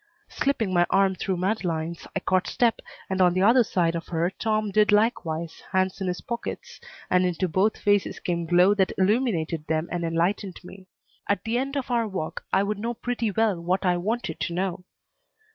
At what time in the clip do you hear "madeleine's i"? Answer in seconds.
1.37-2.21